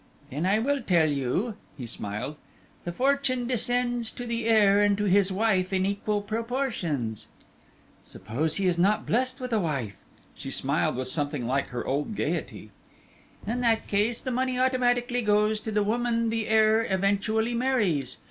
"Then 0.31 0.47
I 0.47 0.57
will 0.57 0.81
tell 0.81 1.07
you." 1.07 1.57
He 1.77 1.85
smiled. 1.85 2.39
"The 2.85 2.91
fortune 2.91 3.45
descends 3.45 4.09
to 4.09 4.25
the 4.25 4.47
heir 4.47 4.81
and 4.81 4.97
to 4.97 5.03
his 5.03 5.31
wife 5.31 5.71
in 5.71 5.85
equal 5.85 6.23
proportions." 6.23 7.27
"Suppose 8.03 8.55
he 8.55 8.65
is 8.65 8.79
not 8.79 9.05
blessed 9.05 9.39
with 9.39 9.53
a 9.53 9.59
wife?" 9.59 9.97
She 10.33 10.49
smiled 10.49 10.95
with 10.95 11.07
something 11.07 11.45
like 11.45 11.67
her 11.67 11.85
old 11.85 12.15
gaiety. 12.15 12.71
"In 13.45 13.61
that 13.61 13.85
case 13.87 14.21
the 14.21 14.31
money 14.31 14.57
automatically 14.57 15.21
goes 15.21 15.59
to 15.59 15.71
the 15.71 15.83
woman 15.83 16.31
the 16.31 16.47
heir 16.47 16.83
eventually 16.91 17.53
marries. 17.53 18.17